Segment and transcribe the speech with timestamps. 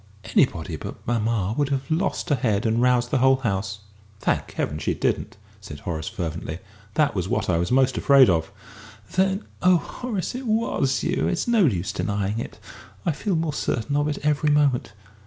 [0.23, 3.81] Anybody but mamma would have lost her head and roused the whole house."
[4.19, 6.57] "Thank Heaven she didn't!" said Horace, fervently.
[6.95, 8.51] "That was what I was most afraid of."
[9.11, 11.27] "Then oh, Horace, it was you!
[11.27, 12.57] It's no use denying it.
[13.05, 14.91] I feel more certain of it every moment!"